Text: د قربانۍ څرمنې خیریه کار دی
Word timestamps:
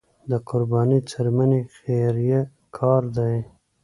د 0.29 0.31
قربانۍ 0.49 0.99
څرمنې 1.11 1.61
خیریه 1.75 2.41
کار 2.77 3.03
دی 3.17 3.37